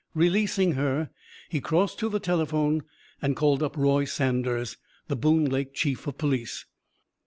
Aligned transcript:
Releasing 0.15 0.71
her, 0.71 1.11
he 1.49 1.61
crossed 1.61 1.99
to 1.99 2.09
the 2.09 2.19
telephone 2.19 2.81
and 3.21 3.35
called 3.35 3.61
up 3.61 3.77
Roy 3.77 4.05
Saunders, 4.05 4.77
the 5.09 5.15
Boone 5.15 5.45
Lake 5.45 5.75
chief 5.75 6.07
of 6.07 6.17
police. 6.17 6.65